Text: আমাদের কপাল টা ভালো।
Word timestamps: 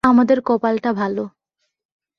আমাদের 0.03 0.37
কপাল 0.45 0.75
টা 0.77 0.91
ভালো। 0.93 1.23